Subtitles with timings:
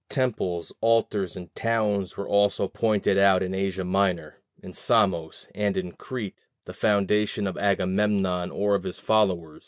[0.09, 5.91] Temples, altars, and towns were also pointed out in Asia Minor, in Samos, and in
[5.91, 9.59] Crete, the foundation of Agamemnon or of his followers.